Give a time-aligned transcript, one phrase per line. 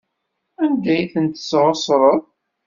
[0.63, 2.21] Anda ay ten-tesɣesreḍ?